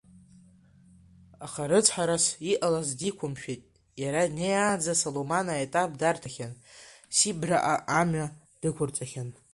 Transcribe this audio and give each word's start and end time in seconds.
Аха 1.45 1.61
рыцҳарас 1.69 2.25
иҟалаз, 2.51 2.89
диқәымшәеит, 2.99 3.61
иара 4.01 4.21
днеиаанӡа 4.31 4.93
Салуман 5.01 5.47
аетап 5.53 5.91
дарҭахьан, 5.99 6.53
Сибраҟа 7.15 7.75
амҩа 7.99 8.27
дықәырҵахьан. 8.61 9.29